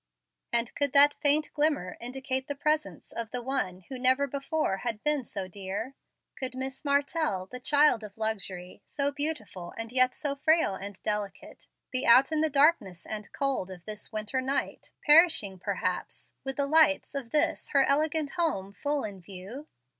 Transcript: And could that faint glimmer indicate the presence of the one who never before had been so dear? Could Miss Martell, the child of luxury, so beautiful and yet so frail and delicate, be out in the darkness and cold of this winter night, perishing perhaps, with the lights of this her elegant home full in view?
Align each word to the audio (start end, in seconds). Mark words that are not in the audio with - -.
And 0.51 0.73
could 0.73 0.93
that 0.93 1.13
faint 1.21 1.53
glimmer 1.53 1.95
indicate 2.01 2.47
the 2.47 2.55
presence 2.55 3.11
of 3.11 3.29
the 3.29 3.43
one 3.43 3.81
who 3.81 3.99
never 3.99 4.25
before 4.25 4.77
had 4.77 5.03
been 5.03 5.23
so 5.23 5.47
dear? 5.47 5.93
Could 6.35 6.55
Miss 6.55 6.83
Martell, 6.83 7.45
the 7.45 7.59
child 7.59 8.03
of 8.03 8.17
luxury, 8.17 8.81
so 8.83 9.11
beautiful 9.11 9.75
and 9.77 9.91
yet 9.91 10.15
so 10.15 10.33
frail 10.33 10.73
and 10.73 10.99
delicate, 11.03 11.67
be 11.91 12.03
out 12.03 12.31
in 12.31 12.41
the 12.41 12.49
darkness 12.49 13.05
and 13.05 13.31
cold 13.31 13.69
of 13.69 13.85
this 13.85 14.11
winter 14.11 14.41
night, 14.41 14.91
perishing 15.05 15.59
perhaps, 15.59 16.31
with 16.43 16.55
the 16.57 16.65
lights 16.65 17.13
of 17.13 17.29
this 17.29 17.69
her 17.69 17.83
elegant 17.85 18.31
home 18.31 18.73
full 18.73 19.03
in 19.03 19.21
view? 19.21 19.67